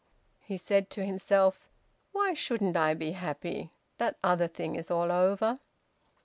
He 0.39 0.57
said 0.57 0.89
to 0.89 1.05
himself 1.05 1.69
"Why 2.11 2.33
shouldn't 2.33 2.75
I 2.75 2.95
be 2.95 3.11
happy? 3.11 3.69
That 3.99 4.17
other 4.23 4.47
thing 4.47 4.75
is 4.75 4.89
all 4.89 5.11
over!" 5.11 5.59